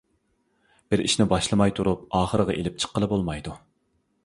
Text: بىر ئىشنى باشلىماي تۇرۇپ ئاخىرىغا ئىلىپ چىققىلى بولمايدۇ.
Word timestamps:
بىر 0.93 1.03
ئىشنى 1.03 1.27
باشلىماي 1.33 1.75
تۇرۇپ 1.81 2.09
ئاخىرىغا 2.21 2.57
ئىلىپ 2.63 2.83
چىققىلى 2.85 3.13
بولمايدۇ. 3.15 3.57